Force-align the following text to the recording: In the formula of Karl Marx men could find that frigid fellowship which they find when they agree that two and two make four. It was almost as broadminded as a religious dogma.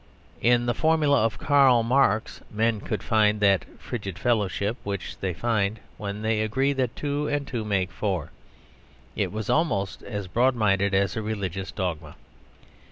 In 0.41 0.65
the 0.65 0.73
formula 0.73 1.23
of 1.25 1.37
Karl 1.37 1.83
Marx 1.83 2.41
men 2.49 2.79
could 2.81 3.03
find 3.03 3.39
that 3.39 3.65
frigid 3.77 4.17
fellowship 4.17 4.77
which 4.83 5.15
they 5.19 5.31
find 5.31 5.79
when 5.97 6.23
they 6.23 6.41
agree 6.41 6.73
that 6.73 6.95
two 6.95 7.27
and 7.27 7.45
two 7.45 7.63
make 7.63 7.91
four. 7.91 8.31
It 9.15 9.31
was 9.31 9.47
almost 9.47 10.01
as 10.01 10.27
broadminded 10.27 10.95
as 10.95 11.15
a 11.15 11.21
religious 11.21 11.71
dogma. 11.71 12.15